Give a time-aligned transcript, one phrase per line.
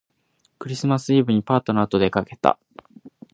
[0.57, 2.57] クリスマスイブにパートナーとでかけた